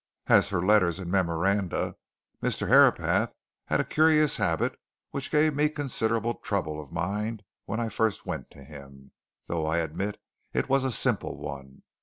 [0.25, 1.95] As to letters and memoranda,
[2.41, 2.67] Mr.
[2.67, 3.35] Herapath
[3.67, 4.73] had a curious habit
[5.11, 9.11] which gave me considerable trouble of mind when I first went to him,
[9.45, 10.19] though I admit
[10.53, 11.83] it was a simple one.